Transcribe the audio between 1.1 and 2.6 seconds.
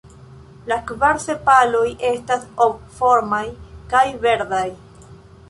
sepaloj estas